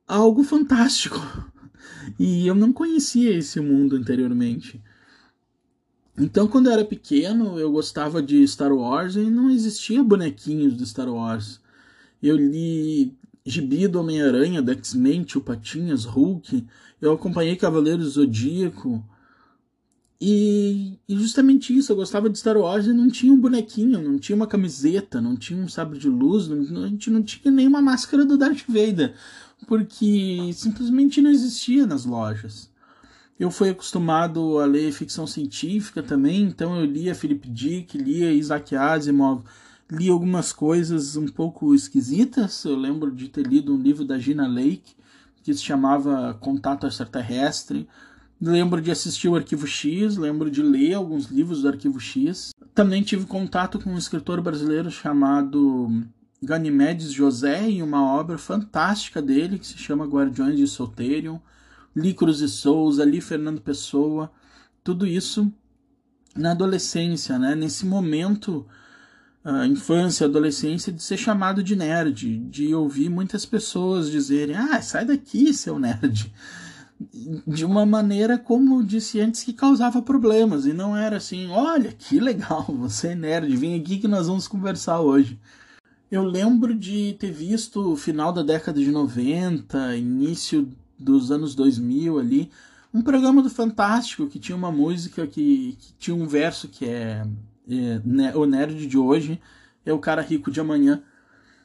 algo 0.07 0.42
fantástico. 0.42 1.19
E 2.19 2.47
eu 2.47 2.54
não 2.54 2.73
conhecia 2.73 3.37
esse 3.37 3.61
mundo 3.61 3.97
anteriormente. 3.97 4.83
Então, 6.19 6.47
quando 6.49 6.66
eu 6.66 6.73
era 6.73 6.85
pequeno, 6.85 7.59
eu 7.59 7.71
gostava 7.71 8.23
de 8.23 8.47
Star 8.47 8.73
Wars 8.73 9.16
e 9.16 9.21
não 9.21 9.50
existia 9.50 10.02
bonequinhos 10.02 10.76
de 10.76 10.87
Star 10.87 11.09
Wars. 11.09 11.61
Eu 12.23 12.37
li 12.37 13.16
Gibi 13.45 13.88
do 13.88 14.00
Homem-Aranha, 14.00 14.61
do 14.61 14.71
X-Men, 14.73 15.25
Tio 15.25 15.40
Patinhas, 15.40 16.04
Hulk. 16.04 16.66
Eu 17.00 17.12
acompanhei 17.12 17.57
Cavaleiros 17.57 18.12
Zodíaco. 18.14 19.02
E, 20.21 20.99
e, 21.09 21.17
justamente 21.17 21.75
isso, 21.75 21.93
eu 21.93 21.97
gostava 21.97 22.29
de 22.29 22.39
Star 22.39 22.57
Wars 22.59 22.87
e 22.87 22.93
não 22.93 23.09
tinha 23.09 23.33
um 23.33 23.41
bonequinho, 23.41 24.03
não 24.03 24.19
tinha 24.19 24.37
uma 24.37 24.47
camiseta, 24.47 25.19
não 25.19 25.35
tinha 25.35 25.59
um 25.59 25.69
sabre 25.69 25.99
de 25.99 26.11
luz, 26.11 26.47
não, 26.47 26.85
a 26.85 26.89
gente 26.89 27.11
não 27.11 27.23
tinha 27.23 27.50
nenhuma 27.50 27.81
máscara 27.81 28.25
do 28.27 28.37
Darth 28.37 28.65
Vader, 28.69 29.15
porque 29.67 30.50
simplesmente 30.53 31.23
não 31.23 31.31
existia 31.31 31.87
nas 31.87 32.05
lojas. 32.05 32.71
Eu 33.39 33.50
fui 33.50 33.71
acostumado 33.71 34.59
a 34.59 34.67
ler 34.67 34.93
ficção 34.93 35.27
científica 35.27 36.03
também, 36.03 36.43
então 36.43 36.79
eu 36.79 36.85
lia 36.85 37.15
Philip 37.15 37.49
Dick, 37.49 37.97
lia 37.97 38.31
Isaac 38.31 38.77
Asimov, 38.77 39.43
li 39.91 40.11
algumas 40.11 40.53
coisas 40.53 41.17
um 41.17 41.27
pouco 41.27 41.75
esquisitas. 41.75 42.62
Eu 42.67 42.77
lembro 42.77 43.11
de 43.11 43.29
ter 43.29 43.47
lido 43.47 43.75
um 43.75 43.79
livro 43.79 44.05
da 44.05 44.19
Gina 44.19 44.47
Lake 44.47 44.95
que 45.43 45.55
se 45.55 45.62
chamava 45.62 46.35
Contato 46.35 46.87
Extraterrestre. 46.87 47.89
Lembro 48.40 48.80
de 48.80 48.90
assistir 48.90 49.28
o 49.28 49.37
Arquivo 49.37 49.66
X, 49.66 50.16
lembro 50.16 50.50
de 50.50 50.62
ler 50.62 50.94
alguns 50.94 51.26
livros 51.26 51.61
do 51.61 51.68
Arquivo 51.68 52.00
X. 52.00 52.52
Também 52.75 53.02
tive 53.02 53.26
contato 53.26 53.78
com 53.78 53.90
um 53.90 53.99
escritor 53.99 54.40
brasileiro 54.40 54.90
chamado 54.90 56.02
Ganimedes 56.42 57.12
José 57.12 57.68
em 57.68 57.82
uma 57.82 58.02
obra 58.02 58.38
fantástica 58.38 59.20
dele 59.20 59.59
que 59.59 59.66
se 59.66 59.76
chama 59.76 60.06
Guardiões 60.06 60.56
de 60.56 60.66
Solterium. 60.66 61.38
Li 61.94 62.14
Cruz 62.14 62.40
e 62.40 62.49
Souza, 62.49 63.04
li 63.04 63.20
Fernando 63.20 63.61
Pessoa, 63.61 64.32
tudo 64.82 65.06
isso 65.06 65.52
na 66.35 66.52
adolescência, 66.52 67.38
né? 67.38 67.54
nesse 67.54 67.85
momento, 67.85 68.64
infância, 69.68 70.26
adolescência, 70.26 70.90
de 70.90 71.02
ser 71.02 71.18
chamado 71.18 71.62
de 71.62 71.76
nerd, 71.76 72.38
de 72.49 72.75
ouvir 72.75 73.11
muitas 73.11 73.44
pessoas 73.44 74.11
dizerem: 74.11 74.56
ah, 74.56 74.80
sai 74.80 75.04
daqui, 75.04 75.52
seu 75.52 75.78
nerd 75.78 76.32
de 77.47 77.64
uma 77.64 77.87
maneira, 77.87 78.38
como 78.38 78.85
disse 78.85 79.21
antes, 79.21 79.42
que 79.42 79.52
causava 79.52 80.02
problemas. 80.02 80.66
E 80.66 80.73
não 80.73 80.97
era 80.97 81.16
assim, 81.16 81.49
olha, 81.49 81.92
que 81.92 82.21
legal, 82.21 82.64
você 82.69 83.09
é 83.09 83.14
nerd, 83.14 83.57
vem 83.57 83.80
aqui 83.80 83.99
que 83.99 84.09
nós 84.09 84.26
vamos 84.26 84.47
conversar 84.47 85.00
hoje. 85.00 85.38
Eu 86.11 86.25
lembro 86.25 86.75
de 86.75 87.14
ter 87.19 87.30
visto 87.30 87.92
o 87.92 87.97
final 87.97 88.33
da 88.33 88.42
década 88.42 88.80
de 88.80 88.90
90, 88.90 89.97
início 89.97 90.69
dos 90.99 91.30
anos 91.30 91.54
2000 91.54 92.19
ali, 92.19 92.50
um 92.92 93.00
programa 93.00 93.42
do 93.42 93.49
Fantástico 93.49 94.26
que 94.26 94.38
tinha 94.38 94.57
uma 94.57 94.73
música 94.73 95.26
que, 95.26 95.76
que 95.78 95.92
tinha 95.99 96.14
um 96.14 96.26
verso 96.26 96.69
que 96.69 96.85
é, 96.85 97.25
é 97.71 98.00
né, 98.04 98.35
o 98.35 98.45
nerd 98.45 98.87
de 98.87 98.99
hoje 98.99 99.40
é 99.87 99.92
o 99.92 99.99
cara 100.00 100.21
rico 100.21 100.50
de 100.50 100.61
amanhã. 100.61 101.00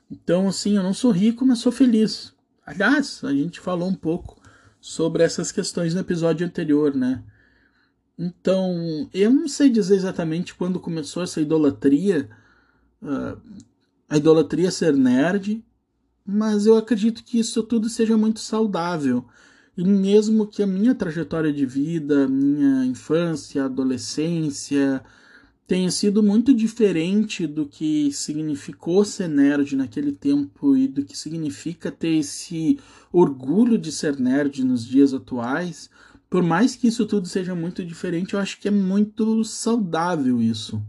Então, 0.10 0.48
assim, 0.48 0.78
eu 0.78 0.84
não 0.84 0.94
sou 0.94 1.10
rico, 1.10 1.44
mas 1.44 1.58
sou 1.60 1.72
feliz. 1.72 2.32
Aliás, 2.64 3.24
a 3.24 3.34
gente 3.34 3.60
falou 3.60 3.90
um 3.90 3.96
pouco 3.96 4.40
sobre 4.86 5.24
essas 5.24 5.52
questões 5.52 5.96
no 5.96 6.02
episódio 6.02 6.46
anterior, 6.46 6.94
né? 6.94 7.24
Então, 8.16 9.10
eu 9.12 9.32
não 9.32 9.48
sei 9.48 9.68
dizer 9.68 9.96
exatamente 9.96 10.54
quando 10.54 10.80
começou 10.80 11.24
essa 11.24 11.42
idolatria, 11.42 12.30
uh, 13.02 13.36
a 14.08 14.16
idolatria 14.16 14.70
ser 14.70 14.96
nerd, 14.96 15.66
mas 16.24 16.68
eu 16.68 16.78
acredito 16.78 17.24
que 17.24 17.40
isso 17.40 17.64
tudo 17.64 17.90
seja 17.90 18.16
muito 18.16 18.40
saudável. 18.40 19.26
E 19.76 19.84
mesmo 19.84 20.46
que 20.46 20.62
a 20.62 20.68
minha 20.68 20.94
trajetória 20.94 21.52
de 21.52 21.66
vida, 21.66 22.28
minha 22.28 22.86
infância, 22.86 23.66
adolescência, 23.66 25.04
tenha 25.68 25.90
sido 25.90 26.22
muito 26.22 26.54
diferente 26.54 27.48
do 27.48 27.66
que 27.66 28.12
significou 28.12 29.04
ser 29.04 29.28
nerd 29.28 29.76
naquele 29.76 30.12
tempo 30.12 30.76
e 30.76 30.88
do 30.88 31.04
que 31.04 31.18
significa 31.18 31.92
ter 31.92 32.20
esse 32.20 32.80
orgulho 33.12 33.78
de 33.78 33.92
ser 33.92 34.20
nerd 34.20 34.64
nos 34.64 34.86
dias 34.86 35.14
atuais, 35.14 35.90
por 36.30 36.44
mais 36.44 36.76
que 36.76 36.88
isso 36.88 37.06
tudo 37.06 37.28
seja 37.28 37.56
muito 37.56 37.84
diferente, 37.84 38.34
eu 38.34 38.40
acho 38.40 38.60
que 38.60 38.68
é 38.68 38.72
muito 38.72 39.44
saudável 39.44 40.42
isso. 40.42 40.82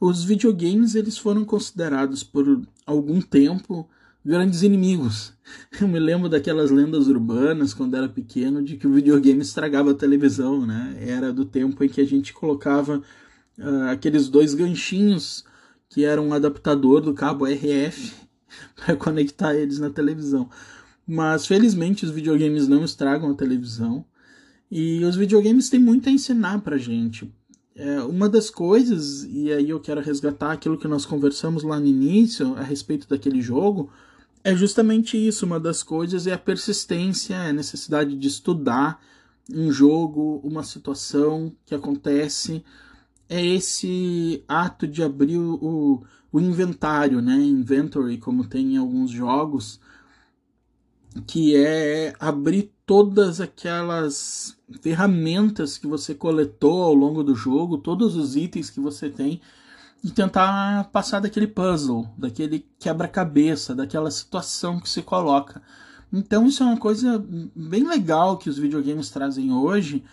Os 0.00 0.22
videogames 0.24 0.94
eles 0.94 1.18
foram 1.18 1.44
considerados 1.44 2.22
por 2.22 2.62
algum 2.86 3.20
tempo 3.20 3.88
grandes 4.24 4.62
inimigos. 4.62 5.32
Eu 5.80 5.88
me 5.88 5.98
lembro 5.98 6.28
daquelas 6.28 6.70
lendas 6.70 7.08
urbanas 7.08 7.72
quando 7.72 7.96
era 7.96 8.08
pequeno 8.08 8.62
de 8.62 8.76
que 8.76 8.86
o 8.86 8.92
videogame 8.92 9.40
estragava 9.40 9.92
a 9.92 9.94
televisão, 9.94 10.66
né? 10.66 10.96
Era 11.00 11.32
do 11.32 11.44
tempo 11.44 11.82
em 11.82 11.88
que 11.88 12.00
a 12.00 12.06
gente 12.06 12.32
colocava 12.32 13.02
uh, 13.58 13.90
aqueles 13.90 14.28
dois 14.28 14.54
ganchinhos 14.54 15.44
que 15.88 16.04
eram 16.04 16.28
um 16.28 16.34
adaptador 16.34 17.00
do 17.00 17.14
cabo 17.14 17.46
RF 17.46 18.12
para 18.76 18.96
conectar 18.96 19.54
eles 19.54 19.78
na 19.78 19.90
televisão. 19.90 20.48
Mas 21.06 21.46
felizmente 21.46 22.04
os 22.04 22.10
videogames 22.10 22.68
não 22.68 22.84
estragam 22.84 23.30
a 23.30 23.34
televisão 23.34 24.04
e 24.70 25.02
os 25.04 25.16
videogames 25.16 25.70
têm 25.70 25.80
muito 25.80 26.08
a 26.08 26.12
ensinar 26.12 26.60
para 26.60 26.76
gente. 26.76 27.32
É, 27.74 28.00
uma 28.02 28.28
das 28.28 28.50
coisas, 28.50 29.24
e 29.24 29.52
aí 29.52 29.70
eu 29.70 29.80
quero 29.80 30.00
resgatar 30.00 30.52
aquilo 30.52 30.76
que 30.76 30.88
nós 30.88 31.06
conversamos 31.06 31.62
lá 31.62 31.78
no 31.78 31.86
início 31.86 32.54
a 32.56 32.62
respeito 32.62 33.08
daquele 33.08 33.40
jogo, 33.40 33.90
é 34.42 34.54
justamente 34.54 35.16
isso. 35.16 35.46
Uma 35.46 35.60
das 35.60 35.82
coisas 35.82 36.26
é 36.26 36.32
a 36.32 36.38
persistência, 36.38 37.34
é 37.34 37.50
a 37.50 37.52
necessidade 37.52 38.16
de 38.16 38.28
estudar 38.28 39.00
um 39.52 39.70
jogo, 39.70 40.40
uma 40.44 40.62
situação 40.62 41.52
que 41.64 41.74
acontece, 41.74 42.64
é 43.28 43.44
esse 43.44 44.42
ato 44.48 44.86
de 44.86 45.02
abrir 45.02 45.38
o, 45.38 46.02
o 46.32 46.40
inventário, 46.40 47.20
né? 47.20 47.34
Inventory, 47.34 48.18
como 48.18 48.46
tem 48.46 48.74
em 48.74 48.76
alguns 48.78 49.10
jogos, 49.10 49.80
que 51.26 51.54
é 51.56 52.14
abrir 52.18 52.72
todas 52.86 53.40
aquelas 53.40 54.56
ferramentas 54.80 55.76
que 55.76 55.86
você 55.86 56.14
coletou 56.14 56.82
ao 56.82 56.94
longo 56.94 57.22
do 57.22 57.34
jogo, 57.34 57.78
todos 57.78 58.16
os 58.16 58.36
itens 58.36 58.70
que 58.70 58.80
você 58.80 59.10
tem 59.10 59.40
e 60.02 60.10
tentar 60.10 60.84
passar 60.92 61.20
daquele 61.20 61.46
puzzle, 61.46 62.08
daquele 62.16 62.64
quebra-cabeça, 62.78 63.74
daquela 63.74 64.10
situação 64.10 64.80
que 64.80 64.88
se 64.88 65.02
coloca. 65.02 65.60
Então 66.12 66.46
isso 66.46 66.62
é 66.62 66.66
uma 66.66 66.78
coisa 66.78 67.22
bem 67.54 67.86
legal 67.86 68.38
que 68.38 68.48
os 68.48 68.56
videogames 68.58 69.10
trazem 69.10 69.52
hoje 69.52 70.04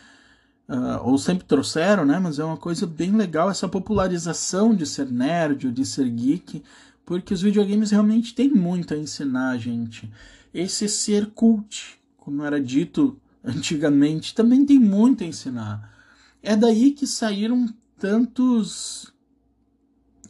uh, 0.70 1.04
ou 1.04 1.18
sempre 1.18 1.46
trouxeram, 1.46 2.06
né? 2.06 2.20
Mas 2.20 2.40
é 2.40 2.44
uma 2.44 2.58
coisa 2.58 2.86
bem 2.86 3.12
legal 3.12 3.50
essa 3.50 3.68
popularização 3.68 4.76
de 4.76 4.86
ser 4.86 5.12
nerd 5.12 5.68
ou 5.68 5.74
de 5.74 5.86
ser 5.86 6.10
geek, 6.10 6.64
porque 7.06 7.34
os 7.34 7.42
videogames 7.42 7.92
realmente 7.92 8.34
têm 8.34 8.50
muito 8.50 8.94
a 8.94 8.98
ensinar 8.98 9.52
a 9.52 9.58
gente. 9.58 10.12
Esse 10.54 10.88
ser 10.88 11.28
cult, 11.28 12.00
como 12.18 12.44
era 12.44 12.60
dito 12.60 13.20
antigamente, 13.44 14.34
também 14.34 14.66
tem 14.66 14.80
muito 14.80 15.24
a 15.24 15.28
ensinar. 15.28 15.94
É 16.42 16.56
daí 16.56 16.92
que 16.92 17.08
saíram 17.08 17.68
tantos 17.98 19.14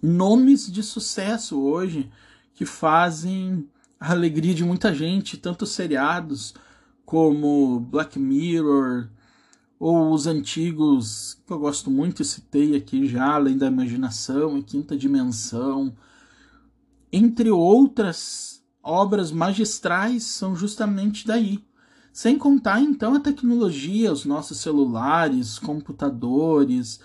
nomes 0.02 0.72
de 0.72 0.84
sucesso 0.84 1.60
hoje 1.62 2.10
que 2.54 2.66
fazem 2.66 3.68
a 4.00 4.12
alegria 4.12 4.54
de 4.54 4.64
muita 4.64 4.94
gente, 4.94 5.38
tantos 5.38 5.72
seriados 5.72 6.54
como 7.06 7.80
Black 7.80 8.18
Mirror, 8.18 9.10
ou 9.80 10.12
os 10.12 10.26
antigos 10.28 11.38
que 11.46 11.52
eu 11.52 11.60
gosto 11.60 11.92
muito 11.92 12.22
e 12.22 12.26
citei 12.26 12.76
aqui 12.76 13.08
já, 13.08 13.34
Além 13.34 13.58
da 13.58 13.68
Imaginação 13.68 14.58
e 14.58 14.64
Quinta 14.64 14.96
Dimensão, 14.98 15.96
entre 17.12 17.50
outras 17.52 18.64
obras 18.82 19.32
magistrais, 19.32 20.24
são 20.24 20.56
justamente 20.56 21.26
daí. 21.26 21.64
Sem 22.14 22.38
contar 22.38 22.80
então 22.80 23.16
a 23.16 23.20
tecnologia, 23.20 24.12
os 24.12 24.24
nossos 24.24 24.58
celulares, 24.60 25.60
computadores, 25.60 27.00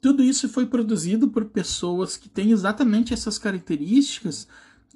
tudo 0.00 0.22
isso 0.22 0.48
foi 0.48 0.66
produzido 0.66 1.28
por 1.28 1.46
pessoas 1.46 2.16
que 2.16 2.28
têm 2.28 2.52
exatamente 2.52 3.12
essas 3.12 3.38
características 3.38 4.46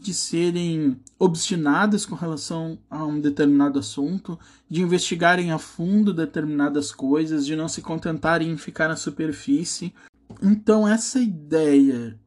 de 0.01 0.15
serem 0.15 0.99
obstinadas 1.19 2.07
com 2.07 2.15
relação 2.15 2.79
a 2.89 3.05
um 3.05 3.21
determinado 3.21 3.79
assunto, 3.79 4.39
de 4.69 4.81
investigarem 4.81 5.53
a 5.53 5.59
fundo 5.59 6.15
determinadas 6.15 6.91
coisas, 6.91 7.45
de 7.45 7.55
não 7.55 7.69
se 7.69 7.83
contentarem 7.83 8.51
em 8.51 8.57
ficar 8.57 8.89
na 8.89 8.97
superfície. 8.97 9.93
Então, 10.43 10.89
essa 10.89 11.21
ideia 11.21 12.19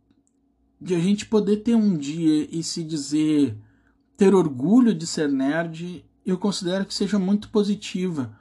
de 0.79 0.93
a 0.93 0.99
gente 0.99 1.25
poder 1.25 1.57
ter 1.57 1.75
um 1.75 1.97
dia 1.97 2.47
e 2.51 2.61
se 2.61 2.83
dizer 2.83 3.57
ter 4.15 4.35
orgulho 4.35 4.93
de 4.93 5.07
ser 5.07 5.27
nerd, 5.27 6.05
eu 6.23 6.37
considero 6.37 6.85
que 6.85 6.93
seja 6.93 7.17
muito 7.17 7.49
positiva. 7.49 8.37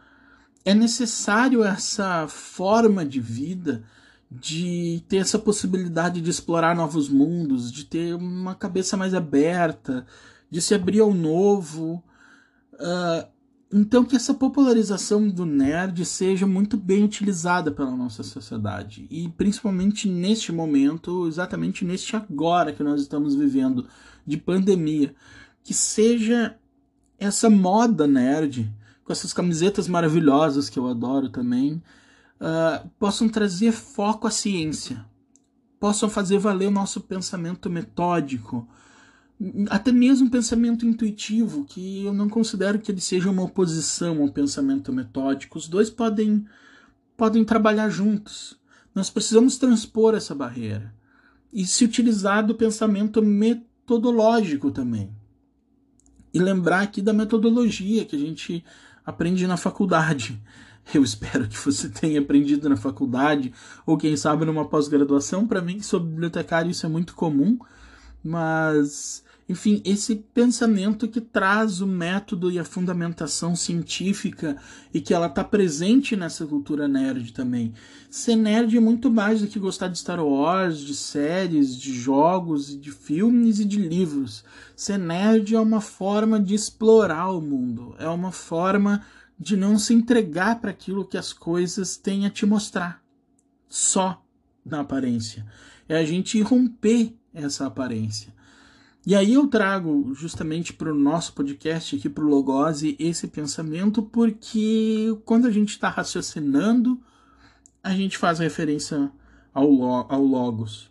É 0.65 0.75
necessário 0.75 1.65
essa 1.65 2.29
forma 2.29 3.05
de 3.05 3.21
vida 3.21 3.83
de 4.41 5.03
ter 5.09 5.19
essa 5.19 5.39
possibilidade 5.39 6.21
de 6.21 6.31
explorar 6.31 6.75
novos 6.75 7.09
mundos, 7.09 7.71
de 7.71 7.85
ter 7.85 8.15
uma 8.15 8.55
cabeça 8.55 8.97
mais 8.97 9.13
aberta, 9.15 10.07
de 10.51 10.61
se 10.61 10.75
abrir 10.75 11.01
ao 11.01 11.13
novo. 11.13 12.03
Uh, 12.75 13.31
então, 13.73 14.05
que 14.05 14.17
essa 14.17 14.33
popularização 14.33 15.29
do 15.29 15.45
nerd 15.45 16.05
seja 16.05 16.47
muito 16.47 16.77
bem 16.77 17.05
utilizada 17.05 17.71
pela 17.71 17.91
nossa 17.91 18.23
sociedade. 18.23 19.07
E 19.11 19.29
principalmente 19.31 20.09
neste 20.09 20.53
momento, 20.53 21.27
exatamente 21.27 21.85
neste 21.85 22.17
agora 22.17 22.73
que 22.73 22.83
nós 22.83 23.01
estamos 23.03 23.35
vivendo, 23.35 23.87
de 24.27 24.37
pandemia. 24.37 25.15
Que 25.63 25.75
seja 25.75 26.57
essa 27.19 27.49
moda 27.49 28.07
nerd, 28.07 28.73
com 29.05 29.13
essas 29.13 29.33
camisetas 29.33 29.89
maravilhosas 29.89 30.69
que 30.69 30.79
eu 30.79 30.87
adoro 30.87 31.29
também 31.29 31.83
uh, 32.43 32.89
possam 32.99 33.29
trazer 33.29 33.71
foco 33.73 34.27
à 34.27 34.31
ciência, 34.31 35.07
possam 35.79 36.11
fazer 36.11 36.39
valer 36.39 36.67
o 36.67 36.73
nosso 36.73 37.01
pensamento 37.01 37.71
metódico, 37.71 38.69
até 39.71 39.91
mesmo 39.91 40.31
pensamento 40.31 40.85
intuitivo, 40.87 41.65
que 41.65 42.05
eu 42.05 42.13
não 42.13 42.29
considero 42.29 42.79
que 42.79 42.91
ele 42.91 43.01
seja 43.01 43.31
uma 43.31 43.43
oposição 43.43 44.23
ao 44.23 44.29
pensamento 44.29 44.93
metódico. 44.93 45.59
Os 45.59 45.69
dois 45.69 45.91
podem, 45.91 46.45
podem 47.17 47.45
trabalhar 47.45 47.89
juntos. 47.89 48.57
Nós 48.95 49.11
precisamos 49.11 49.57
transpor 49.57 50.15
essa 50.15 50.35
barreira 50.35 50.95
e 51.53 51.67
se 51.67 51.85
utilizar 51.85 52.47
do 52.47 52.55
pensamento 52.55 53.21
metodológico 53.21 54.71
também. 54.71 55.11
E 56.33 56.39
lembrar 56.39 56.83
aqui 56.83 57.03
da 57.03 57.13
metodologia 57.13 58.05
que 58.05 58.15
a 58.15 58.19
gente 58.19 58.65
aprende 59.05 59.47
na 59.47 59.57
faculdade. 59.57 60.41
Eu 60.95 61.03
espero 61.03 61.49
que 61.49 61.59
você 61.59 61.89
tenha 61.89 62.21
aprendido 62.21 62.69
na 62.69 62.77
faculdade, 62.77 63.53
ou 63.87 63.97
quem 63.97 64.17
sabe 64.17 64.45
numa 64.45 64.69
pós-graduação. 64.69 65.47
Para 65.47 65.63
mim, 65.63 65.79
que 65.79 65.87
sou 65.87 66.01
bibliotecário, 66.01 66.71
isso 66.71 66.87
é 66.87 66.89
muito 66.89 67.15
comum, 67.15 67.59
mas 68.23 69.23
enfim, 69.49 69.83
esse 69.85 70.15
pensamento 70.15 71.09
que 71.09 71.21
traz 71.21 71.81
o 71.81 71.87
método 71.87 72.51
e 72.51 72.59
a 72.59 72.65
fundamentação 72.65 73.57
científica 73.57 74.57
e 74.95 75.01
que 75.01 75.13
ela 75.13 75.27
está 75.27 75.43
presente 75.43 76.17
nessa 76.17 76.47
cultura 76.47 76.87
nerd 76.87 77.33
também. 77.33 77.75
Ser 78.09 78.37
nerd 78.37 78.77
é 78.77 78.81
muito 78.81 79.11
mais 79.11 79.41
do 79.41 79.49
que 79.49 79.59
gostar 79.59 79.89
de 79.89 79.99
Star 79.99 80.25
Wars, 80.25 80.79
de 80.79 80.95
séries, 80.95 81.77
de 81.77 81.93
jogos, 81.93 82.81
de 82.81 82.91
filmes 82.93 83.59
e 83.59 83.65
de 83.65 83.79
livros. 83.79 84.45
Ser 84.77 84.99
nerd 84.99 85.55
é 85.55 85.61
uma 85.61 85.81
forma 85.81 86.41
de 86.41 86.55
explorar 86.55 87.31
o 87.31 87.41
mundo, 87.41 87.95
é 87.99 88.09
uma 88.09 88.33
forma 88.33 89.05
de 89.43 89.57
não 89.57 89.77
se 89.77 89.93
entregar 89.93 90.61
para 90.61 90.71
aquilo 90.71 91.05
que 91.05 91.19
as 91.19 91.33
coisas 91.33 91.97
têm 91.97 92.25
a 92.27 92.31
te 92.31 92.47
mostrar, 92.47 93.03
só 93.69 94.25
na 94.65 94.81
aparência. 94.81 95.45
É 95.89 95.97
a 95.97 96.05
gente 96.05 96.41
romper 96.41 97.13
essa 97.35 97.67
aparência. 97.67 98.33
E 99.05 99.17
aí 99.17 99.35
eu 99.35 99.49
trago 99.49 100.15
justamente 100.15 100.73
para 100.73 100.93
o 100.93 100.97
nosso 100.97 101.33
podcast 101.33 101.97
aqui 101.97 102.09
para 102.09 102.23
o 102.25 102.29
Logose 102.29 102.95
esse 103.01 103.27
pensamento 103.27 104.01
porque 104.01 105.09
quando 105.25 105.49
a 105.49 105.51
gente 105.51 105.71
está 105.71 105.89
raciocinando 105.89 107.03
a 107.83 107.91
gente 107.91 108.17
faz 108.17 108.39
referência 108.39 109.11
ao, 109.53 109.83
ao 110.09 110.23
Logos. 110.23 110.89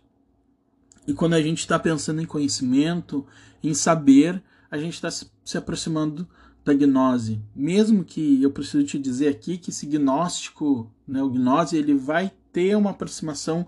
E 1.06 1.14
quando 1.14 1.32
a 1.32 1.40
gente 1.40 1.60
está 1.60 1.78
pensando 1.78 2.20
em 2.20 2.26
conhecimento, 2.26 3.26
em 3.62 3.72
saber, 3.72 4.42
a 4.70 4.76
gente 4.76 4.92
está 4.92 5.10
se 5.10 5.56
aproximando 5.56 6.28
da 6.64 6.72
gnose. 6.72 7.40
Mesmo 7.54 8.04
que 8.04 8.42
eu 8.42 8.50
preciso 8.50 8.84
te 8.84 8.98
dizer 8.98 9.28
aqui 9.28 9.58
que 9.58 9.70
esse 9.70 9.86
gnóstico, 9.86 10.90
né, 11.06 11.22
o 11.22 11.30
gnose, 11.30 11.76
ele 11.76 11.94
vai 11.94 12.32
ter 12.52 12.76
uma 12.76 12.90
aproximação 12.90 13.66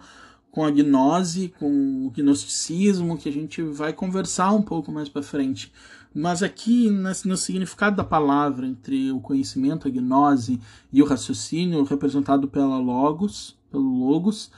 com 0.50 0.64
a 0.64 0.70
gnose, 0.70 1.52
com 1.58 2.06
o 2.06 2.10
gnosticismo, 2.10 3.18
que 3.18 3.28
a 3.28 3.32
gente 3.32 3.60
vai 3.60 3.92
conversar 3.92 4.52
um 4.52 4.62
pouco 4.62 4.92
mais 4.92 5.08
para 5.08 5.22
frente. 5.22 5.72
Mas 6.14 6.44
aqui, 6.44 6.88
no 6.90 7.36
significado 7.36 7.96
da 7.96 8.04
palavra, 8.04 8.64
entre 8.64 9.10
o 9.10 9.18
conhecimento, 9.18 9.88
a 9.88 9.90
gnose 9.90 10.60
e 10.92 11.02
o 11.02 11.04
raciocínio, 11.04 11.82
representado 11.82 12.46
pela 12.46 12.78
logos, 12.78 13.58
pelo 13.68 13.98
logos, 13.98 14.52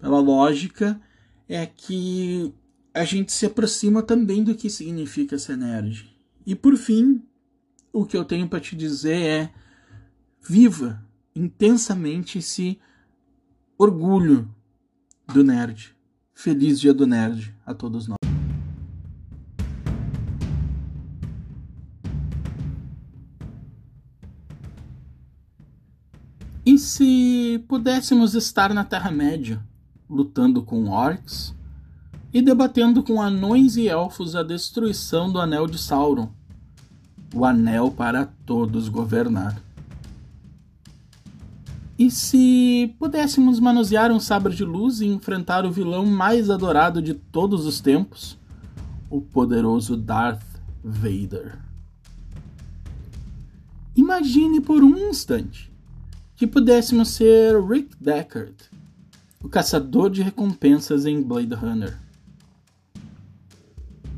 pela 0.00 0.20
lógica, 0.20 0.98
é 1.46 1.66
que 1.66 2.54
a 2.94 3.04
gente 3.04 3.30
se 3.30 3.44
aproxima 3.44 4.02
também 4.02 4.42
do 4.42 4.54
que 4.54 4.70
significa 4.70 5.36
ser 5.38 5.58
nerd. 5.58 6.10
E 6.46 6.54
por 6.54 6.76
fim, 6.76 7.22
o 7.94 8.04
que 8.04 8.16
eu 8.16 8.24
tenho 8.24 8.48
para 8.48 8.60
te 8.60 8.74
dizer 8.74 9.22
é: 9.22 9.52
viva 10.42 11.00
intensamente 11.34 12.38
esse 12.38 12.78
orgulho 13.78 14.52
do 15.32 15.44
Nerd. 15.44 15.94
Feliz 16.34 16.80
Dia 16.80 16.92
do 16.92 17.06
Nerd 17.06 17.54
a 17.64 17.72
todos 17.72 18.08
nós. 18.08 18.18
E 26.66 26.78
se 26.78 27.64
pudéssemos 27.68 28.34
estar 28.34 28.74
na 28.74 28.84
Terra-média, 28.84 29.62
lutando 30.10 30.62
com 30.62 30.88
orcs 30.88 31.54
e 32.32 32.42
debatendo 32.42 33.02
com 33.02 33.22
anões 33.22 33.76
e 33.76 33.86
elfos 33.86 34.34
a 34.34 34.42
destruição 34.42 35.30
do 35.30 35.38
Anel 35.38 35.66
de 35.66 35.78
Sauron, 35.78 36.32
o 37.34 37.44
anel 37.44 37.90
para 37.90 38.26
todos 38.46 38.88
governar? 38.88 39.60
E 41.98 42.10
se 42.10 42.94
pudéssemos 42.98 43.60
manusear 43.60 44.10
um 44.10 44.18
sabre 44.18 44.54
de 44.54 44.64
luz 44.64 45.00
e 45.00 45.06
enfrentar 45.06 45.64
o 45.64 45.70
vilão 45.70 46.06
mais 46.06 46.50
adorado 46.50 47.00
de 47.00 47.14
todos 47.14 47.66
os 47.66 47.80
tempos, 47.80 48.38
o 49.08 49.20
poderoso 49.20 49.96
Darth 49.96 50.42
Vader? 50.82 51.58
Imagine 53.94 54.60
por 54.60 54.82
um 54.82 54.96
instante 55.08 55.72
que 56.34 56.48
pudéssemos 56.48 57.10
ser 57.10 57.62
Rick 57.64 57.94
Deckard, 58.00 58.56
o 59.42 59.48
caçador 59.48 60.10
de 60.10 60.20
recompensas 60.20 61.06
em 61.06 61.22
Blade 61.22 61.54
Runner. 61.54 61.96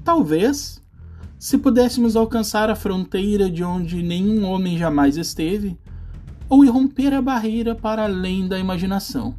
Talvez, 0.03 0.81
se 1.47 1.57
pudéssemos 1.57 2.17
alcançar 2.17 2.69
a 2.69 2.75
fronteira 2.75 3.49
de 3.49 3.63
onde 3.63 4.03
nenhum 4.03 4.45
homem 4.47 4.77
jamais 4.77 5.17
esteve, 5.17 5.79
ou 6.49 6.65
irromper 6.65 7.15
a 7.15 7.23
barreira 7.23 7.73
para 7.73 8.03
além 8.03 8.49
da 8.49 8.59
imaginação. 8.59 9.33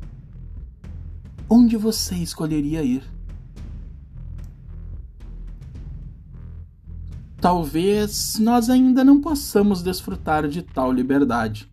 Onde 1.49 1.75
você 1.75 2.15
escolheria 2.15 2.81
ir? 2.81 3.03
Talvez 7.41 8.39
nós 8.39 8.69
ainda 8.69 9.03
não 9.03 9.19
possamos 9.19 9.83
desfrutar 9.83 10.47
de 10.47 10.61
tal 10.61 10.93
liberdade. 10.93 11.69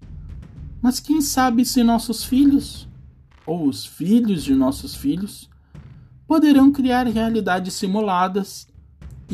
Mas 0.83 0.99
quem 0.99 1.21
sabe 1.21 1.65
se 1.65 1.85
nossos 1.85 2.25
filhos, 2.25 2.89
ou 3.47 3.69
os 3.69 3.87
filhos 3.87 4.43
de 4.43 4.53
nossos 4.53 4.97
filhos, 4.97 5.49
poderão 6.27 6.73
criar 6.73 7.07
realidades 7.07 7.75
simuladas 7.75 8.74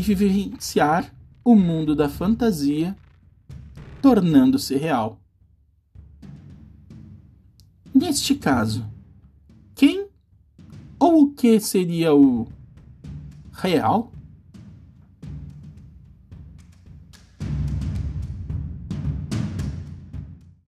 e 0.01 0.03
vivenciar 0.03 1.15
o 1.45 1.55
mundo 1.55 1.95
da 1.95 2.09
fantasia, 2.09 2.97
tornando-se 4.01 4.75
real. 4.75 5.21
Neste 7.95 8.35
caso, 8.35 8.91
quem 9.75 10.09
ou 10.99 11.25
o 11.25 11.35
que 11.35 11.61
seria 11.61 12.15
o 12.15 12.49
real? 13.53 14.11